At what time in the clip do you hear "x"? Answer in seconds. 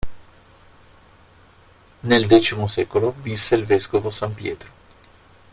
2.27-2.63